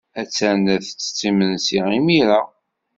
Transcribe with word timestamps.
Attan 0.21 0.59
la 0.65 0.75
tettett 0.85 1.19
imensi 1.29 1.79
imir-a. 1.97 2.41